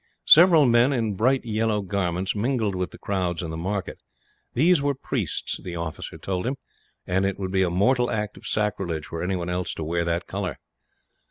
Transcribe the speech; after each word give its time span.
Several 0.25 0.65
men, 0.65 0.91
in 0.91 1.13
bright 1.13 1.45
yellow 1.45 1.83
garments, 1.83 2.35
mingled 2.35 2.73
with 2.73 2.89
the 2.89 2.97
crowds 2.97 3.43
in 3.43 3.51
the 3.51 3.55
market. 3.55 3.99
These 4.55 4.81
were 4.81 4.95
priests, 4.95 5.59
the 5.63 5.75
officer 5.75 6.17
told 6.17 6.47
him; 6.47 6.55
and 7.05 7.23
it 7.23 7.37
would 7.37 7.51
be 7.51 7.61
a 7.61 7.69
mortal 7.69 8.09
act 8.09 8.35
of 8.35 8.47
sacrilege, 8.47 9.11
were 9.11 9.21
anyone 9.21 9.47
else 9.49 9.75
to 9.75 9.83
wear 9.83 10.03
that 10.05 10.25
colour. 10.25 10.57